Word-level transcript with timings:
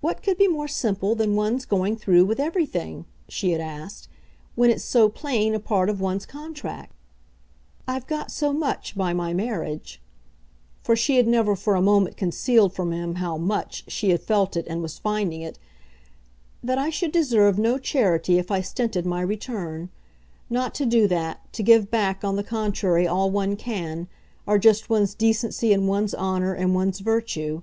"What 0.00 0.20
could 0.20 0.36
be 0.36 0.48
more 0.48 0.66
simple 0.66 1.14
than 1.14 1.36
one's 1.36 1.64
going 1.64 1.94
through 1.96 2.24
with 2.24 2.40
everything," 2.40 3.04
she 3.28 3.52
had 3.52 3.60
asked, 3.60 4.08
"when 4.56 4.68
it's 4.68 4.82
so 4.82 5.08
plain 5.08 5.54
a 5.54 5.60
part 5.60 5.88
of 5.88 6.00
one's 6.00 6.26
contract? 6.26 6.90
I've 7.86 8.08
got 8.08 8.32
so 8.32 8.52
much, 8.52 8.96
by 8.96 9.12
my 9.12 9.32
marriage" 9.32 10.02
for 10.82 10.96
she 10.96 11.18
had 11.18 11.28
never 11.28 11.54
for 11.54 11.76
a 11.76 11.80
moment 11.80 12.16
concealed 12.16 12.72
from 12.72 12.90
him 12.92 13.14
how 13.14 13.36
"much" 13.36 13.84
she 13.86 14.10
had 14.10 14.22
felt 14.22 14.56
it 14.56 14.66
and 14.66 14.82
was 14.82 14.98
finding 14.98 15.40
it 15.40 15.56
"that 16.64 16.78
I 16.78 16.90
should 16.90 17.12
deserve 17.12 17.60
no 17.60 17.78
charity 17.78 18.38
if 18.40 18.50
I 18.50 18.60
stinted 18.60 19.06
my 19.06 19.20
return. 19.20 19.88
Not 20.50 20.74
to 20.74 20.84
do 20.84 21.06
that, 21.06 21.52
to 21.52 21.62
give 21.62 21.92
back 21.92 22.24
on 22.24 22.34
the 22.34 22.42
contrary 22.42 23.06
all 23.06 23.30
one 23.30 23.54
can, 23.54 24.08
are 24.48 24.58
just 24.58 24.90
one's 24.90 25.14
decency 25.14 25.72
and 25.72 25.86
one's 25.86 26.12
honour 26.12 26.54
and 26.54 26.74
one's 26.74 26.98
virtue. 26.98 27.62